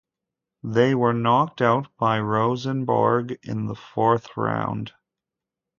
They 0.63 0.95
were 0.95 1.13
knocked 1.13 1.61
out 1.61 1.89
by 1.99 2.19
Rosenborg 2.19 3.37
in 3.43 3.67
the 3.67 3.75
Fourth 3.75 4.35
Round. 4.35 4.93